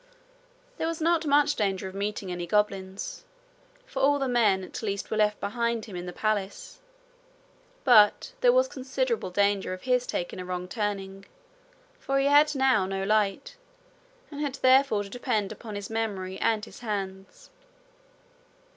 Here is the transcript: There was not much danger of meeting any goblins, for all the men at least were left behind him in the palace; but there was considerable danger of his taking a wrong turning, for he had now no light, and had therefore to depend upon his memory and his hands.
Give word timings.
There 0.79 0.87
was 0.87 0.99
not 0.99 1.27
much 1.27 1.53
danger 1.55 1.87
of 1.87 1.93
meeting 1.93 2.31
any 2.31 2.47
goblins, 2.47 3.23
for 3.85 3.99
all 4.01 4.17
the 4.17 4.27
men 4.27 4.63
at 4.63 4.81
least 4.81 5.11
were 5.11 5.17
left 5.17 5.39
behind 5.39 5.85
him 5.85 5.95
in 5.95 6.07
the 6.07 6.11
palace; 6.11 6.79
but 7.83 8.33
there 8.41 8.51
was 8.51 8.67
considerable 8.67 9.29
danger 9.29 9.73
of 9.73 9.83
his 9.83 10.07
taking 10.07 10.39
a 10.39 10.43
wrong 10.45 10.67
turning, 10.67 11.25
for 11.99 12.17
he 12.17 12.25
had 12.25 12.55
now 12.55 12.87
no 12.87 13.03
light, 13.03 13.57
and 14.31 14.41
had 14.41 14.55
therefore 14.55 15.03
to 15.03 15.09
depend 15.09 15.51
upon 15.51 15.75
his 15.75 15.91
memory 15.91 16.39
and 16.39 16.65
his 16.65 16.79
hands. 16.79 17.51